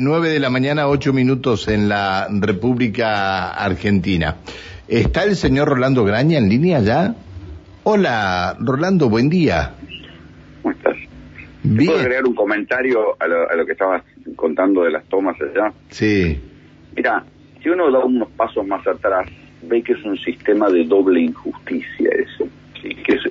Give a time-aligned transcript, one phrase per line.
[0.00, 4.36] 9 de la mañana, 8 minutos en la República Argentina.
[4.88, 7.14] ¿Está el señor Rolando Graña en línea ya?
[7.82, 9.74] Hola, Rolando, buen día.
[10.62, 10.96] ¿Cómo estás?
[11.62, 14.02] ¿Puedo agregar un comentario a lo, a lo, que estabas
[14.36, 15.70] contando de las tomas allá?
[15.90, 16.40] Sí.
[16.96, 17.22] Mira,
[17.62, 19.28] si uno da unos pasos más atrás,
[19.62, 22.48] ve que es un sistema de doble injusticia eso.
[22.80, 22.94] ¿sí?
[23.04, 23.22] Que es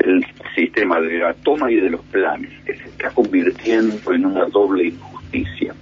[0.00, 4.44] el sistema de la toma y de los planes, que se está convirtiendo en una
[4.44, 5.74] doble injusticia.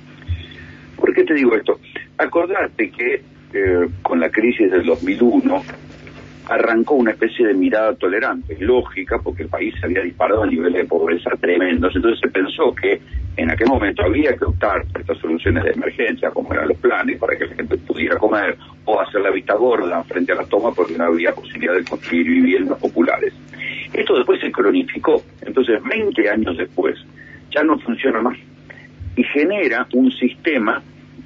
[0.97, 1.79] ¿Por qué te digo esto?
[2.19, 5.63] Acordate que eh, con la crisis del 2001
[6.49, 10.83] arrancó una especie de mirada tolerante, lógica, porque el país se había disparado a niveles
[10.83, 11.95] de pobreza tremendos.
[11.95, 13.01] Entonces se pensó que
[13.37, 17.19] en aquel momento había que optar por estas soluciones de emergencia, como eran los planes,
[17.19, 20.75] para que la gente pudiera comer o hacer la vista gorda frente a las tomas
[20.75, 23.35] porque no había posibilidad de construir viviendas populares.
[23.93, 26.97] Esto después se cronificó, entonces 20 años después
[27.51, 28.37] ya no funciona más
[29.17, 30.83] y genera un sistema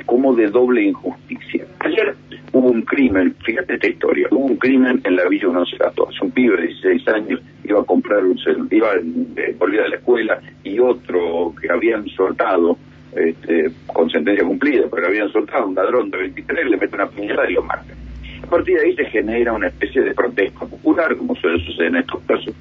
[0.06, 1.66] como de doble injusticia.
[1.80, 2.14] Ayer
[2.52, 6.56] hubo un crimen, fíjate esta historia, hubo un crimen en la Villa 1114, un pibe
[6.56, 8.38] de 16 años iba a comprar un
[8.70, 8.88] iba
[9.36, 12.78] eh, volvía de la escuela y otro que habían soltado
[13.14, 17.50] este, con sentencia cumplida, pero habían soltado un ladrón de 23, le mete una piñada
[17.50, 17.94] y lo mata.
[18.42, 21.96] A partir de ahí se genera una especie de protesta popular, como suele suceder en
[21.96, 22.54] estos casos.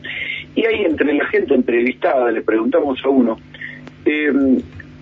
[0.56, 3.40] Y ahí entre la gente entrevistada le preguntamos a uno,
[4.06, 4.32] eh,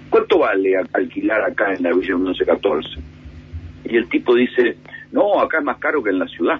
[0.10, 3.00] ¿cuánto vale alquilar acá en la Villa 1114?
[3.86, 4.78] Y el tipo dice,
[5.12, 6.60] no, acá es más caro que en la ciudad.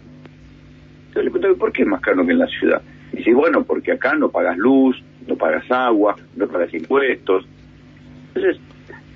[1.08, 2.82] Entonces le pregunto, ¿por qué es más caro que en la ciudad?
[3.14, 7.46] Y dice, bueno, porque acá no pagas luz, no pagas agua, no pagas impuestos.
[8.34, 8.62] Entonces,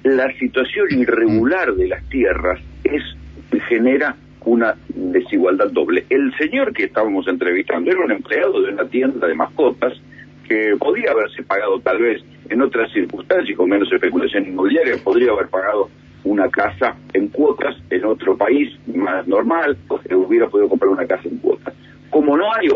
[0.03, 3.03] la situación irregular de las tierras es
[3.67, 4.15] genera
[4.45, 6.05] una desigualdad doble.
[6.09, 9.93] El señor que estábamos entrevistando era un empleado de una tienda de mascotas
[10.51, 15.47] que podía haberse pagado tal vez en otras circunstancias, con menos especulación inmobiliaria, podría haber
[15.47, 15.89] pagado
[16.25, 19.77] una casa en cuotas en otro país más normal,
[20.11, 21.73] hubiera podido comprar una casa en cuotas.
[22.09, 22.67] Como no hay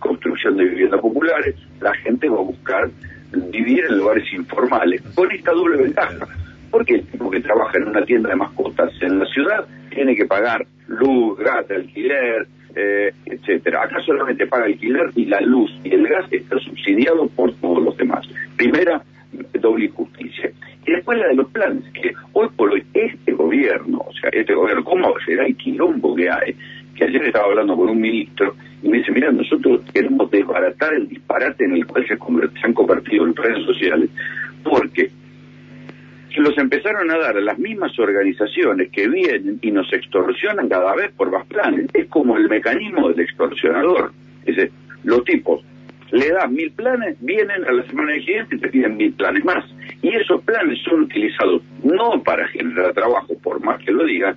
[0.00, 2.90] construcción de viviendas populares, la gente va a buscar
[3.32, 6.26] vivir en lugares informales, con esta doble ventaja.
[6.72, 10.24] Porque el tipo que trabaja en una tienda de mascotas en la ciudad tiene que
[10.24, 13.82] pagar luz, gas, alquiler, eh, etcétera.
[13.82, 17.96] Acá solamente paga alquiler y la luz y el gas está subsidiado por todos los
[17.96, 18.26] demás.
[18.56, 19.02] Primera,
[19.60, 20.50] doble injusticia.
[20.86, 24.54] Y después la de los planes, que hoy por hoy este gobierno, o sea, este
[24.54, 26.54] gobierno, ¿cómo será el quilombo que hay?
[26.96, 31.08] Que ayer estaba hablando con un ministro y me dice, mira, nosotros queremos desbaratar el
[31.08, 32.14] disparate en el cual se,
[32.62, 34.10] han convertido en redes sociales,
[34.64, 35.10] porque
[36.40, 41.12] los empezaron a dar a las mismas organizaciones que vienen y nos extorsionan cada vez
[41.12, 41.86] por más planes.
[41.92, 44.12] Es como el mecanismo del extorsionador.
[44.44, 44.72] Es decir,
[45.04, 45.64] los tipos
[46.12, 49.64] le dan mil planes, vienen a la semana siguiente y te piden mil planes más.
[50.02, 54.36] Y esos planes son utilizados no para generar trabajo, por más que lo digan,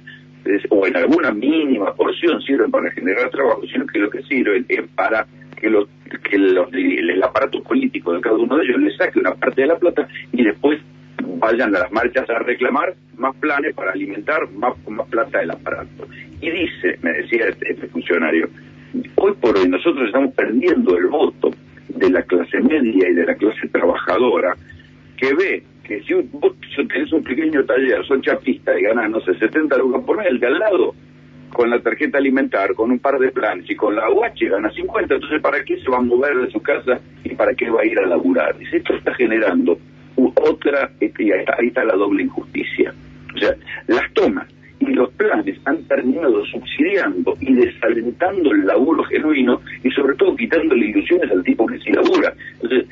[0.69, 4.81] o en alguna mínima porción sirven para generar trabajo, sino que lo que sirven es
[4.95, 5.25] para
[5.55, 5.87] que, los,
[6.29, 9.67] que los, el aparato político de cada uno de ellos le saque una parte de
[9.67, 10.79] la plata y después
[11.39, 16.07] vayan a las marchas a reclamar más planes para alimentar más, más plata del aparato.
[16.41, 18.49] Y dice, me decía este, este, funcionario,
[19.15, 21.51] hoy por hoy nosotros estamos perdiendo el voto
[21.89, 24.55] de la clase media y de la clase trabajadora
[25.17, 29.37] que ve que si vos tenés un pequeño taller, son chapistas y ganas, no sé,
[29.37, 30.95] 70 lucas por mes, de al lado,
[31.51, 35.13] con la tarjeta alimentar, con un par de planes y con la UH gana 50,
[35.13, 37.85] entonces ¿para qué se va a mover de su casa y para qué va a
[37.85, 38.57] ir a laburar?
[38.57, 39.77] Dice, esto está generando
[40.15, 42.93] otra, y ahí está la doble injusticia.
[43.33, 43.55] O sea,
[43.87, 44.47] las tomas
[44.79, 50.87] y los planes han terminado subsidiando y desalentando el laburo genuino y sobre todo quitándole
[50.87, 52.33] ilusiones al tipo que sí labura.
[52.61, 52.87] Entonces,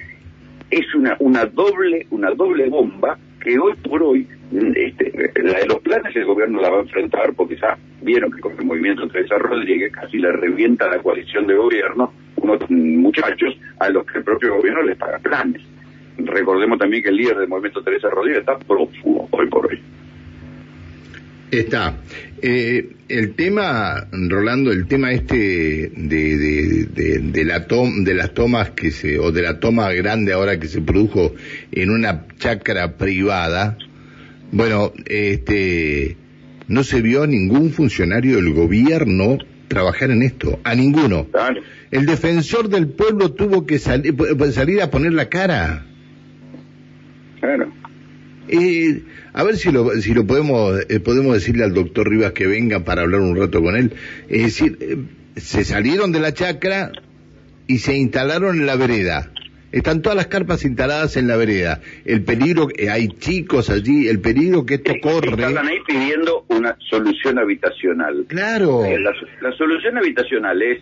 [0.70, 4.28] es una, una doble, una doble bomba que hoy por hoy,
[4.76, 5.12] este,
[5.44, 8.53] la de los planes el gobierno la va a enfrentar porque ya vieron que con
[8.58, 14.06] el movimiento Teresa Rodríguez casi le revienta la coalición de gobierno unos muchachos a los
[14.06, 15.62] que el propio gobierno les paga planes
[16.17, 19.79] recordemos también que el líder del movimiento Teresa Rodríguez está prófugo hoy por hoy.
[21.52, 21.97] Está.
[22.41, 29.19] Eh, el tema, Rolando, el tema este de, de, la de las tomas que se,
[29.19, 31.35] o de la toma grande ahora que se produjo
[31.72, 33.78] en una chacra privada,
[34.52, 36.16] bueno, este,
[36.67, 39.37] no se vio a ningún funcionario del gobierno
[39.67, 41.28] trabajar en esto, a ninguno.
[41.91, 45.85] El defensor del pueblo tuvo que salir a poner la cara.
[47.41, 47.72] Claro.
[48.47, 49.03] Eh,
[49.34, 52.84] a ver si lo, si lo podemos, eh, podemos decirle al doctor Rivas que venga
[52.84, 53.93] para hablar un rato con él.
[54.29, 54.97] Es decir, eh,
[55.35, 56.91] se salieron de la chacra
[57.67, 59.32] y se instalaron en la vereda.
[59.72, 61.79] Están todas las carpas instaladas en la vereda.
[62.03, 65.29] El peligro, eh, hay chicos allí, el peligro que esto corre.
[65.29, 68.26] Están ahí pidiendo una solución habitacional.
[68.28, 68.84] Claro.
[68.84, 70.82] La, la, solución habitacional es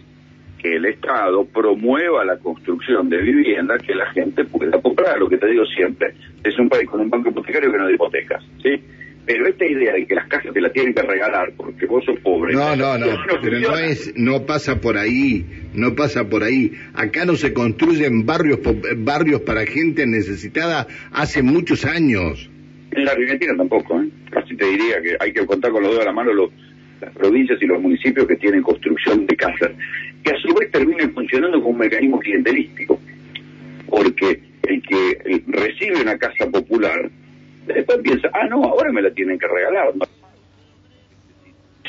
[0.61, 5.17] que el Estado promueva la construcción de vivienda que la gente pueda comprar.
[5.17, 6.13] Lo que te digo siempre,
[6.43, 8.43] es un país con un banco hipotecario que no da hipotecas.
[8.61, 8.81] ¿sí?
[9.25, 12.19] Pero esta idea de que las casas te las tienen que regalar porque vos sos
[12.19, 12.53] pobre.
[12.53, 13.05] No, no, no,
[13.41, 16.73] pero no es, no pasa por ahí, no pasa por ahí.
[16.93, 18.59] Acá no se construyen barrios,
[18.97, 22.49] barrios para gente necesitada hace muchos años.
[22.91, 24.09] En la Argentina tampoco, ¿eh?
[24.31, 26.49] Casi te diría que hay que contar con los dedos a la mano los,
[27.01, 29.71] las provincias y los municipios que tienen construcción de casas,
[30.23, 32.99] que a su vez terminan funcionando como un mecanismo clientelístico,
[33.87, 37.09] porque el que recibe una casa popular
[37.75, 39.93] Después piensa, ah, no, ahora me la tienen que regalar.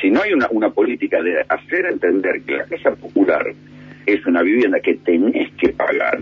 [0.00, 3.46] Si no hay una, una política de hacer entender que la casa popular
[4.06, 6.20] es una vivienda que tenés que pagar,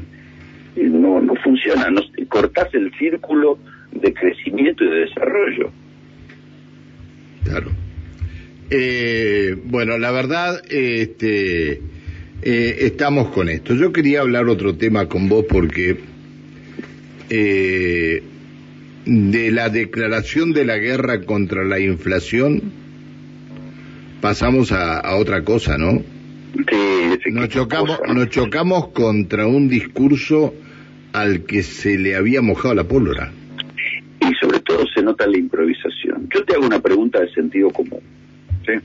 [0.77, 3.59] no, no funciona, no, cortás el círculo
[3.93, 5.73] de crecimiento y de desarrollo.
[7.45, 7.71] Claro.
[8.71, 11.81] Eh, bueno, la verdad, este,
[12.43, 13.75] eh, estamos con esto.
[13.75, 15.97] Yo quería hablar otro tema con vos porque
[17.31, 18.23] eh,
[19.07, 22.63] de la declaración de la guerra contra la inflación
[24.21, 26.03] pasamos a, otra cosa, ¿no?
[26.55, 30.55] Sí, nos chocamos, nos chocamos contra un discurso
[31.13, 33.33] al que se le había mojado la pólvora.
[34.21, 36.29] Y sobre todo se nota la improvisación.
[36.35, 38.01] Yo te hago una pregunta de sentido común.
[38.69, 38.79] ¿Sí?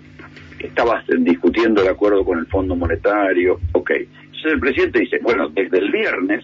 [0.60, 3.92] Estabas discutiendo el acuerdo con el Fondo Monetario, ok.
[3.92, 6.44] Entonces el presidente dice, bueno, desde el viernes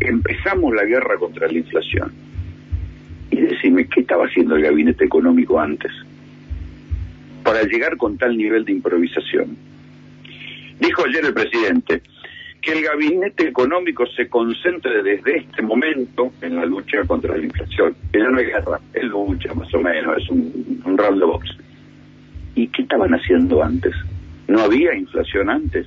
[0.00, 2.12] empezamos la guerra contra la inflación
[3.30, 5.92] y decime, ¿qué estaba haciendo el gabinete económico antes?
[7.42, 9.56] Para llegar con tal nivel de improvisación.
[10.80, 12.02] Dijo ayer el presidente
[12.60, 17.94] que el gabinete económico se concentre desde este momento en la lucha contra la inflación.
[18.12, 21.56] Que no es guerra, es lucha más o menos, es un, un round de box.
[22.58, 23.94] ¿Y qué estaban haciendo antes?
[24.48, 25.86] ¿No había inflación antes?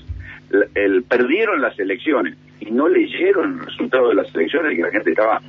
[0.74, 5.10] El, perdieron las elecciones y no leyeron el resultado de las elecciones que la gente
[5.10, 5.42] estaba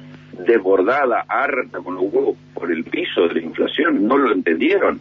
[0.45, 4.99] desbordada, harta, con los huevos por el piso de la inflación, no lo entendieron.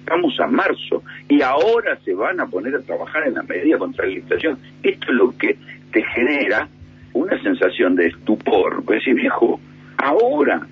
[0.00, 4.04] Estamos a marzo y ahora se van a poner a trabajar en la medida contra
[4.04, 4.58] la inflación.
[4.82, 5.56] Esto es lo que
[5.92, 6.68] te genera
[7.14, 8.84] una sensación de estupor.
[8.84, 9.58] Pues decir, viejo,
[9.96, 10.66] ahora,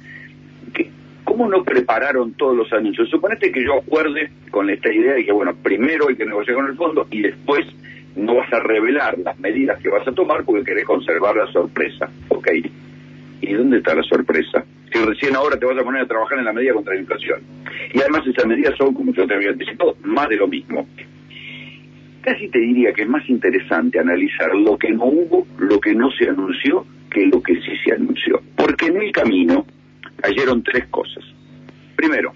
[1.37, 3.11] ¿cómo no prepararon todos los anuncios?
[3.11, 6.67] Suponete que yo acuerde con esta idea de que, bueno, primero hay que negociar con
[6.67, 7.67] el fondo y después
[8.17, 12.09] no vas a revelar las medidas que vas a tomar porque querés conservar la sorpresa.
[12.29, 12.49] Ok,
[13.43, 14.65] ¿Y dónde está la sorpresa?
[14.91, 17.41] Si recién ahora te vas a poner a trabajar en la medida contra la inflación.
[17.93, 20.89] Y además esas medidas son, como yo te había anticipado, más de lo mismo.
[22.23, 26.11] Casi te diría que es más interesante analizar lo que no hubo, lo que no
[26.13, 28.41] se anunció, que lo que sí se anunció.
[28.57, 29.67] Porque en el camino
[30.21, 31.25] cayeron tres cosas.
[31.97, 32.33] Primero,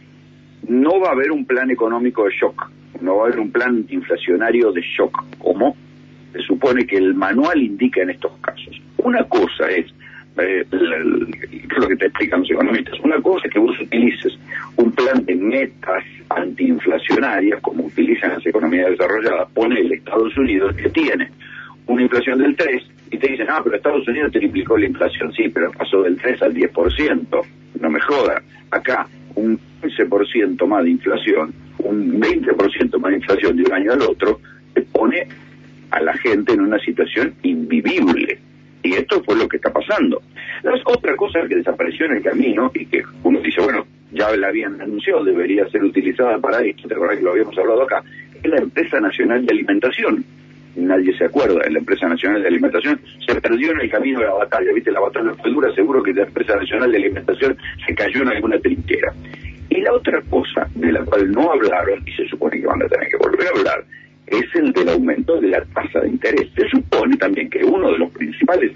[0.69, 3.85] no va a haber un plan económico de shock, no va a haber un plan
[3.89, 5.77] inflacionario de shock, como
[6.33, 8.81] se supone que el manual indica en estos casos.
[8.99, 9.87] Una cosa es
[10.39, 12.99] eh, lo que te explican los economistas.
[13.01, 14.39] Una cosa es que vos utilices
[14.77, 20.89] un plan de metas antiinflacionarias, como utilizan las economías desarrolladas, pone el Estados Unidos, que
[20.91, 21.31] tiene
[21.87, 25.49] una inflación del 3, y te dicen, ah, pero Estados Unidos triplicó la inflación, sí,
[25.49, 27.47] pero pasó del 3 al 10%,
[27.81, 28.43] no me joda.
[28.71, 34.03] Acá, un 15% más de inflación, un 20% más de inflación de un año al
[34.03, 34.41] otro,
[34.75, 35.27] te pone
[35.91, 38.39] a la gente en una situación invivible.
[38.83, 40.23] Y esto fue lo que está pasando.
[40.63, 44.49] La otra cosa que desapareció en el camino y que uno dice, bueno, ya la
[44.49, 48.03] habían anunciado, debería ser utilizada para esto, te acuerdas que lo habíamos hablado acá,
[48.43, 50.25] es la Empresa Nacional de Alimentación.
[50.77, 53.01] Nadie se acuerda de la Empresa Nacional de Alimentación.
[53.27, 54.93] Se perdió en el camino de la batalla, ¿viste?
[54.93, 58.59] La batalla fue dura, seguro que la Empresa Nacional de Alimentación se cayó en alguna
[58.59, 59.13] trinchera.
[59.69, 62.89] Y la otra cosa de la cual no hablaron, y se supone que van a
[62.89, 63.85] tener que volver a hablar,
[64.27, 66.49] es el del aumento de la tasa de interés.
[66.55, 68.73] Se supone también que uno de los principales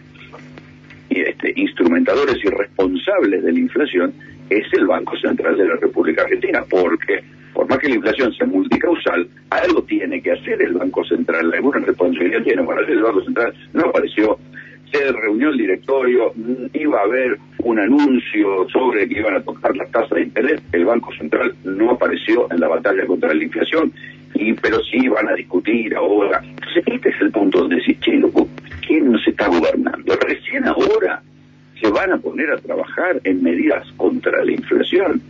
[1.10, 4.12] este, instrumentadores y responsables de la inflación
[4.50, 7.22] es el Banco Central de la República Argentina, porque
[7.52, 11.78] por más que la inflación sea multicausal, algo tiene que hacer el Banco Central, alguna
[11.78, 12.62] responsabilidad tiene.
[12.62, 14.38] Bueno, el Banco Central no apareció,
[14.92, 16.32] se reunió el directorio,
[16.72, 20.84] iba a haber un anuncio sobre que iban a tocar las tasas de interés, el
[20.84, 23.92] Banco Central no apareció en la batalla contra la inflación
[24.34, 26.42] y pero sí van a discutir ahora.
[26.44, 28.48] Entonces, este es el punto donde decís, che, loco,
[28.86, 30.16] ¿quién nos está gobernando?
[30.26, 31.22] Recién ahora
[31.84, 35.20] se van a poner a trabajar en medidas contra la inflación.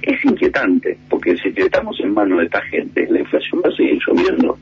[0.00, 4.00] Es inquietante, porque si estamos en manos de esta gente, la inflación va a seguir
[4.00, 4.58] subiendo.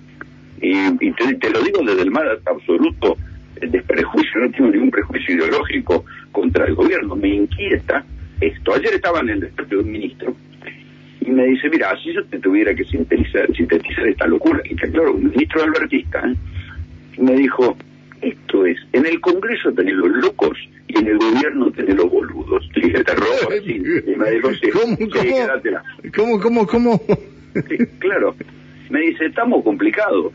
[0.61, 3.17] Y, te, lo digo desde el más absoluto
[3.61, 8.05] desprejuicio, no tengo ningún prejuicio ideológico contra el gobierno, me inquieta
[8.41, 8.75] esto.
[8.75, 10.35] Ayer estaba en el despacho de un ministro
[11.21, 14.91] y me dice, mira, si yo te tuviera que sintetizar, sintetizar esta locura, y que
[14.91, 16.35] claro, un ministro albertista, ¿eh?
[17.19, 17.77] me dijo,
[18.23, 22.69] esto es, en el Congreso tenés los locos y en el gobierno tenés los boludos.
[22.75, 23.73] Y dije, te robo así.
[23.73, 25.09] Y me sí, ¿Cómo, sí,
[26.15, 26.41] cómo?
[26.41, 27.01] ¿Cómo, cómo, cómo?
[27.69, 28.35] Sí, claro.
[28.91, 30.33] Me dice, estamos complicados.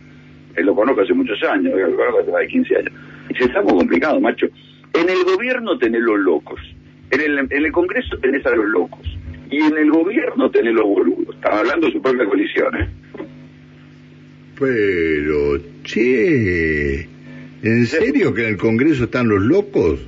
[0.55, 2.93] Él lo conozco hace muchos años, lo conozco hace más de 15 años.
[3.29, 4.47] Dice, estamos complicados, macho.
[4.93, 6.59] En el gobierno tenés los locos.
[7.11, 9.05] En el, en el Congreso tenés a los locos.
[9.49, 11.35] Y en el gobierno tenés los boludos.
[11.35, 12.89] Estaba hablando de su propia coalición, ¿eh?
[14.59, 17.01] Pero, che,
[17.63, 19.99] ¿en serio que en el Congreso están los locos?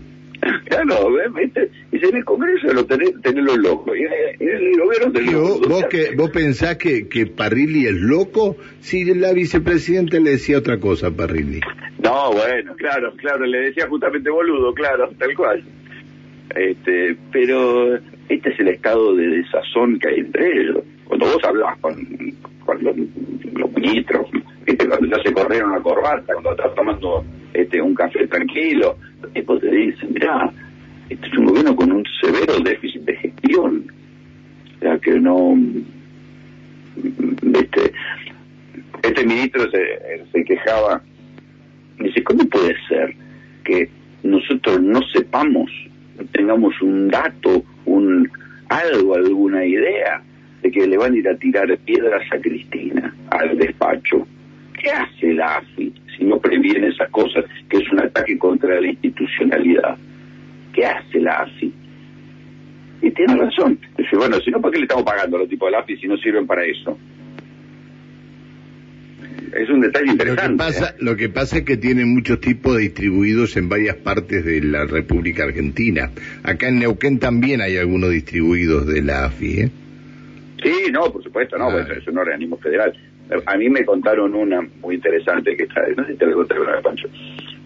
[1.43, 1.69] ¿Viste?
[1.91, 3.95] Dice, en el Congreso lo tenés, tenés los locos.
[3.97, 4.13] Y en
[4.49, 5.69] en el gobierno tenés ¿Y los vos, boludos.
[5.69, 8.57] vos, que, ¿Vos pensás que, que Parrilli es loco?
[8.79, 11.59] Si la vicepresidenta le decía otra cosa a Parrilli.
[12.03, 15.63] No, bueno, claro, claro, le decía justamente boludo, claro, tal cual.
[16.55, 17.95] Este, pero
[18.29, 20.83] este es el estado de desazón que hay entre ellos.
[21.05, 21.95] Cuando vos hablas con,
[22.65, 22.95] con los,
[23.53, 24.27] los ministros,
[24.65, 24.87] ¿viste?
[24.87, 27.23] cuando ya se corrieron la corbata, cuando estás tomando
[27.53, 30.51] este, un café tranquilo, los tipos te dicen, mirá,
[31.13, 33.85] este es un gobierno con un severo déficit de gestión.
[34.77, 35.57] O sea, que no...
[36.95, 37.91] Este,
[39.03, 41.01] este ministro se, se quejaba
[41.99, 43.13] Dice, ¿cómo puede ser
[43.63, 43.89] que
[44.23, 45.71] nosotros no sepamos,
[46.17, 48.29] no tengamos un dato, un
[48.69, 50.21] algo, alguna idea
[50.61, 54.27] de que le van a ir a tirar piedras a Cristina al despacho?
[54.81, 58.87] ¿Qué hace la AFI si no previene esas cosas, que es un ataque contra la
[58.87, 59.97] institucionalidad?
[60.73, 61.73] ¿Qué hace la AFI?
[63.01, 63.77] Y tiene razón.
[63.97, 65.97] Dice, bueno, si no, ¿para qué le estamos pagando a los tipos de la AFI
[65.97, 66.97] si no sirven para eso?
[69.55, 70.51] Es un detalle Lo interesante.
[70.51, 70.95] que, pasa, ¿eh?
[70.99, 75.43] lo que pasa es que tienen muchos tipos distribuidos en varias partes de la República
[75.43, 76.09] Argentina.
[76.43, 79.71] Acá en Neuquén también hay algunos distribuidos de la AFI, ¿eh?
[80.63, 81.85] Sí, no, por supuesto, no, Ah.
[81.87, 82.93] pues es un organismo federal.
[83.45, 86.53] A mí me contaron una muy interesante que está, no sé si te la conté
[86.53, 87.07] alguna vez, Pancho,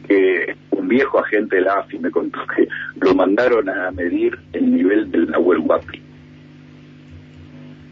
[0.08, 2.68] que un viejo agente de la AFI me contó que
[3.02, 6.02] lo mandaron a medir el nivel del Nahuel Huapi.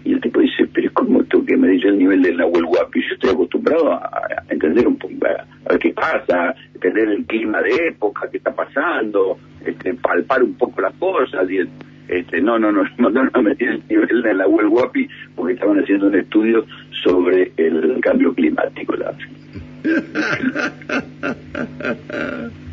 [0.06, 3.02] Y el tipo dice, pero ¿cómo tengo que medir el nivel del Nahuel Huapi?
[3.02, 4.12] Yo estoy acostumbrado a,
[4.50, 8.54] entender un poco, a, a ver qué pasa, entender el clima de época, qué está
[8.54, 11.50] pasando, este, palpar un poco las cosas.
[11.50, 11.70] Y el-
[12.08, 16.08] este, no, no, no, mandaron a medir el nivel del Nahuel Huapi porque estaban haciendo
[16.08, 16.66] un estudio
[17.04, 18.96] sobre el cambio climático.
[18.96, 19.45] La AFI.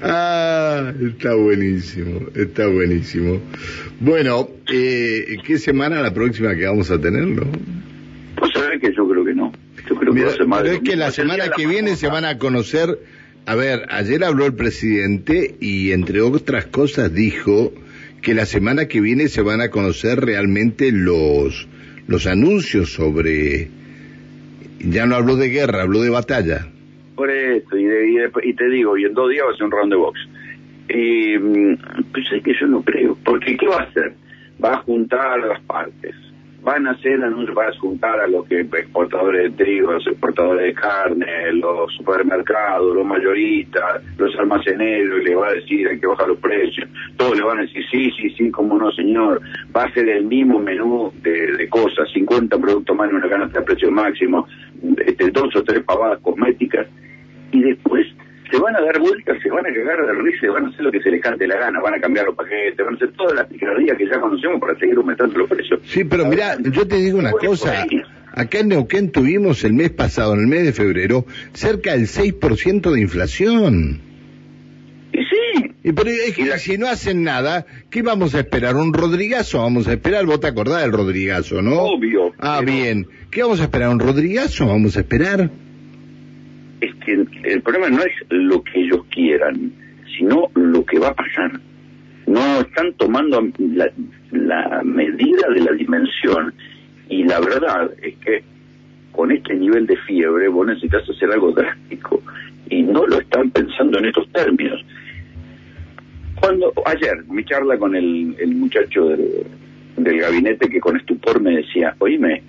[0.00, 3.40] Ah, está buenísimo, está buenísimo.
[4.00, 7.46] Bueno, eh, ¿qué semana la próxima que vamos a tenerlo?
[8.40, 9.52] Vos sabés que yo creo que no.
[9.88, 12.24] Yo creo que Mira, más pero es que la semana que la viene se van
[12.24, 12.98] a conocer,
[13.46, 17.72] a ver, ayer habló el presidente y entre otras cosas dijo
[18.22, 21.66] que la semana que viene se van a conocer realmente los,
[22.06, 23.68] los anuncios sobre,
[24.80, 26.66] ya no habló de guerra, habló de batalla.
[27.16, 29.56] Por eso, y, de- y de- y te digo, y en dos días va a
[29.56, 30.20] ser un round de box.
[30.88, 31.76] Y, mm,
[32.12, 34.14] pues es que yo no creo, porque ¿qué va a hacer?
[34.64, 36.14] Va a juntar las partes,
[36.62, 40.74] van a hacer anuncios, va a juntar a los exportadores de trigo, los exportadores de
[40.74, 46.28] carne, los supermercados, los mayoristas, los almaceneros, y le va a decir hay que bajar
[46.28, 49.40] los precios, todos le van a decir sí, sí, sí, como no señor,
[49.74, 53.60] va a ser el mismo menú de, de cosas, 50 productos más en una canasta
[53.60, 54.46] de precio máximo,
[55.06, 56.86] este, dos o tres pavadas cosméticas,
[57.52, 58.07] y después
[58.50, 60.92] se van a dar vueltas, se van a cagar de risa, van a hacer lo
[60.92, 63.34] que se les cante la gana, van a cambiar los paquetes, van a hacer todas
[63.34, 65.80] las picardías que ya conocemos para seguir aumentando los precios.
[65.84, 67.84] Sí, pero mira, yo te digo una cosa.
[68.32, 72.92] Acá en Neuquén tuvimos el mes pasado, en el mes de febrero, cerca del 6%
[72.92, 74.00] de inflación.
[75.12, 78.76] Y sí, Y pero es que la- si no hacen nada, ¿qué vamos a esperar?
[78.76, 79.58] ¿Un Rodrigazo?
[79.62, 81.82] Vamos a esperar, vos te acordás del Rodrigazo, ¿no?
[81.82, 83.06] Obvio, Ah, pero- bien.
[83.30, 83.88] ¿Qué vamos a esperar?
[83.88, 84.66] ¿Un Rodrigazo?
[84.66, 85.50] Vamos a esperar.
[87.26, 89.72] Que el problema no es lo que ellos quieran,
[90.16, 91.52] sino lo que va a pasar.
[92.26, 93.90] No están tomando la,
[94.32, 96.52] la medida de la dimensión
[97.08, 98.42] y la verdad es que
[99.12, 102.22] con este nivel de fiebre vos necesitas hacer algo drástico
[102.70, 104.84] y no lo están pensando en estos términos.
[106.40, 109.44] Cuando ayer mi charla con el, el muchacho del,
[109.96, 112.42] del gabinete que con estupor me decía, oíme,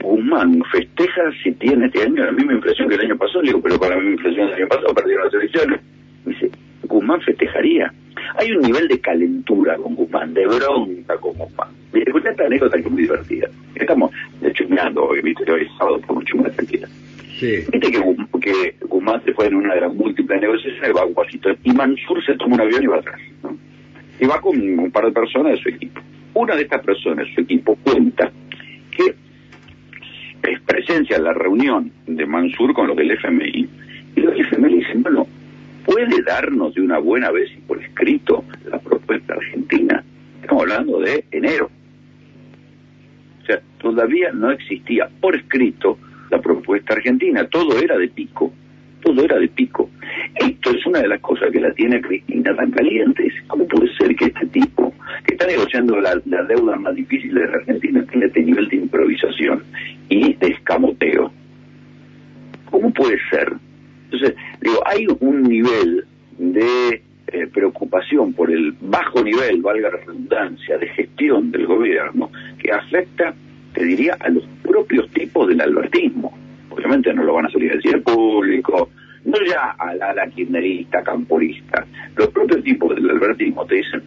[0.00, 3.42] Guzmán festeja si tiene este año la misma inflación que el año pasado.
[3.42, 5.80] Le digo, pero con la misma inflación del año pasado perdieron las elecciones.
[6.24, 6.50] Me dice,
[6.84, 7.92] Guzmán festejaría.
[8.38, 11.68] Hay un nivel de calentura con Guzmán, de bronca con Guzmán.
[11.92, 13.48] Mire, escuché esta anécdota que es muy divertida.
[13.74, 14.10] Estamos
[14.52, 16.88] chusmeando hoy, viste, hoy es sábado, por mucho más tranquila.
[17.40, 18.00] Viste que,
[18.40, 22.24] que Guzmán se fue en una de las múltiples negociaciones, va a Washington, y Mansur
[22.24, 23.20] se toma un avión y va atrás.
[23.42, 23.56] ¿no?
[24.18, 26.00] Y va con un par de personas de su equipo.
[26.34, 28.30] Una de estas personas de su equipo cuenta
[28.90, 29.14] que
[30.46, 33.68] es presencia en la reunión de Mansur con los del FMI,
[34.16, 35.26] y los del FMI dicen, bueno,
[35.84, 40.02] ¿puede darnos de una buena vez y por escrito la propuesta argentina?
[40.40, 41.70] Estamos hablando de enero.
[43.42, 45.98] O sea, todavía no existía por escrito
[46.30, 48.52] la propuesta argentina, todo era de pico,
[49.02, 49.90] todo era de pico.
[50.34, 53.32] Esto es una de las cosas que la tiene Cristina tan caliente.
[53.46, 54.92] ¿Cómo puede ser que este tipo,
[55.24, 58.76] que está negociando la, la deuda más difícil de la Argentina, tenga este nivel de
[58.76, 59.62] improvisación
[60.08, 61.32] y de escamoteo?
[62.70, 63.52] ¿Cómo puede ser?
[64.04, 66.04] Entonces, digo, hay un nivel
[66.38, 73.34] de eh, preocupación por el bajo nivel, valga redundancia, de gestión del gobierno que afecta,
[73.72, 76.36] te diría, a los propios tipos del albertismo.
[76.70, 78.90] Obviamente no lo van a salir a decir al público,
[79.24, 81.84] no ya al ala kirchnerista, camporista.
[82.16, 84.02] Los propios tipos del albertismo te dicen,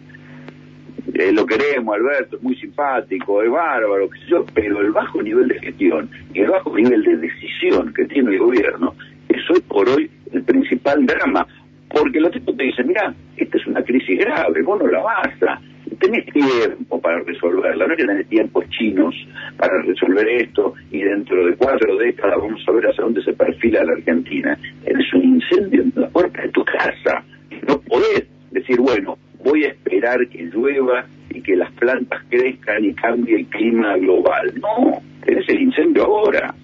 [1.92, 6.10] Alberto, es muy simpático, es bárbaro, qué sé yo, pero el bajo nivel de gestión
[6.32, 8.94] y el bajo nivel de decisión que tiene el gobierno
[9.28, 11.46] es hoy por hoy el principal drama.
[11.88, 15.42] Porque los tipos te dicen, mira, esta es una crisis grave, vos no la vas
[15.42, 15.60] a...
[15.98, 19.14] Tenés tiempo para resolverla, no que tenés tiempos chinos
[19.58, 23.84] para resolver esto y dentro de cuatro décadas vamos a ver hacia dónde se perfila
[23.84, 24.58] la Argentina.
[24.84, 27.24] Tenés un incendio en la puerta de tu casa.
[27.68, 32.94] No podés decir, bueno, voy a esperar que llueva y que las plantas crezcan y
[32.94, 34.52] cambie el clima global.
[34.60, 36.54] No, tenés el incendio ahora.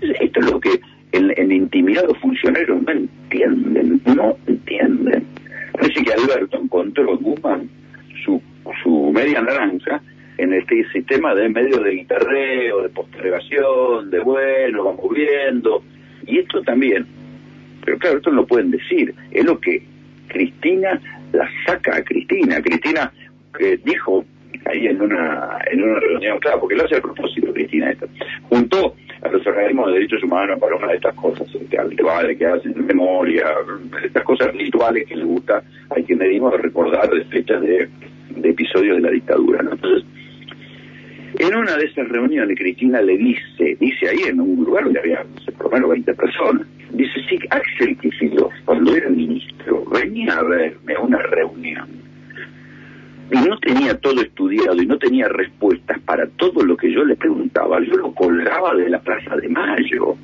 [0.00, 0.80] Esto es lo que
[1.12, 5.24] en, en intimidad funcionarios no entienden, no entienden.
[5.72, 7.70] Parece que Alberto encontró en Guzmán
[8.24, 8.40] su,
[8.82, 10.02] su media naranja
[10.38, 15.82] en este sistema de medio de guitarreo, de postergación, de bueno, vamos viendo.
[16.26, 17.06] Y esto también,
[17.84, 19.82] pero claro, esto no lo pueden decir, es lo que
[20.28, 21.00] Cristina
[21.32, 22.62] la saca a Cristina.
[22.62, 23.12] Cristina
[23.60, 24.24] eh, dijo
[24.64, 28.06] ahí en una en una reunión, claro, porque lo hace a propósito Cristina esto,
[28.48, 32.86] juntó a los organismos de derechos humanos para una de estas cosas, este, que hacen
[32.86, 33.46] memoria,
[34.04, 35.62] estas cosas rituales que le gusta
[35.96, 37.88] le dimos recordar de fechas de,
[38.30, 39.62] de episodios de la dictadura.
[39.62, 39.72] ¿no?
[39.72, 40.04] Entonces,
[41.38, 45.24] en una de esas reuniones Cristina le dice, dice ahí en un lugar donde había
[45.56, 50.94] por lo menos 20 personas, dice, sí, Axel Kicillof, cuando era ministro, venía a verme
[50.94, 52.07] a una reunión
[53.30, 57.16] y no tenía todo estudiado y no tenía respuestas para todo lo que yo le
[57.16, 60.16] preguntaba, yo lo colgaba de la Plaza de Mayo.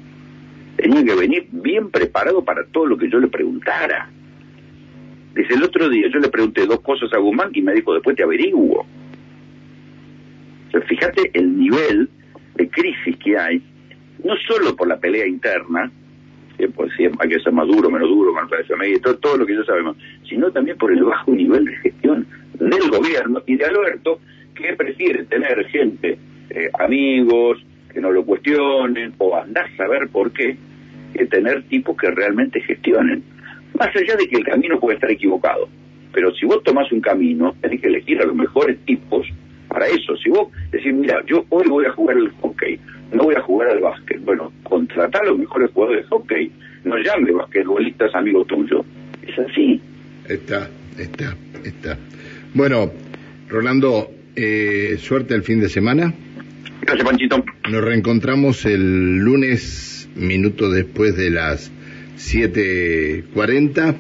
[0.77, 4.09] Tenía que venir bien preparado para todo lo que yo le preguntara.
[5.35, 8.17] Desde el otro día yo le pregunté dos cosas a Guzmán y me dijo, después
[8.17, 8.87] te averiguo.
[10.88, 12.09] Fíjate el nivel
[12.57, 13.62] de crisis que hay,
[14.25, 15.90] no solo por la pelea interna,
[16.57, 19.55] que pues, hay que ser más duro, menos duro, más FMI, todo, todo lo que
[19.55, 19.97] ya sabemos,
[20.29, 22.27] sino también por el bajo nivel de gestión
[22.59, 24.21] del gobierno y de Alberto,
[24.55, 26.19] que prefiere tener gente,
[26.51, 27.59] eh, amigos,
[27.93, 30.57] que no lo cuestionen, o andar a saber por qué,
[31.12, 33.23] que tener tipos que realmente gestionen.
[33.79, 35.69] Más allá de que el camino puede estar equivocado,
[36.12, 39.27] pero si vos tomás un camino, tenés que elegir a los mejores tipos
[39.69, 40.17] para eso.
[40.17, 42.79] Si vos decís, mira, yo hoy voy a jugar al hockey,
[43.12, 46.53] no voy a jugar al básquet, bueno, contratar a los mejores jugadores de hockey,
[46.85, 48.87] no llame basquetbolistas amigos tuyos.
[49.27, 49.81] Es así.
[50.29, 51.99] Está, está, está.
[52.55, 52.93] Bueno,
[53.49, 56.14] Rolando, eh, suerte el fin de semana.
[56.83, 57.45] Gracias, Panchito.
[57.69, 61.73] Nos reencontramos el lunes, minuto después de las
[62.17, 63.97] 7.40.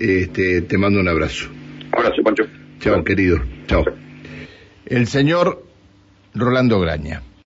[0.00, 1.48] Este, te mando un abrazo.
[1.92, 2.44] Abrazo, Pancho.
[2.80, 3.40] Chao, querido.
[3.66, 3.84] Chao.
[4.86, 5.64] El señor
[6.34, 7.22] Rolando Graña.